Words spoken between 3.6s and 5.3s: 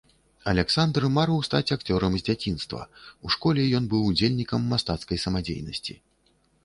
ён быў удзельнікам мастацкай